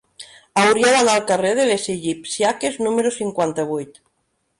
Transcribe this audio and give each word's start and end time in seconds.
Hauria 0.59 0.93
d'anar 0.95 1.17
al 1.17 1.27
carrer 1.31 1.51
de 1.59 1.65
les 1.71 1.85
Egipcíaques 1.95 2.79
número 2.87 3.13
cinquanta-vuit. 3.19 4.01